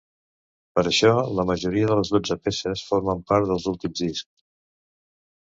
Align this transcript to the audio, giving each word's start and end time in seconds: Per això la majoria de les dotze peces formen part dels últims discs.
Per 0.77 0.83
això 0.91 1.11
la 1.39 1.45
majoria 1.49 1.91
de 1.91 1.97
les 1.99 2.11
dotze 2.15 2.37
peces 2.47 2.85
formen 2.89 3.21
part 3.33 3.49
dels 3.53 3.71
últims 3.75 4.05
discs. 4.07 4.31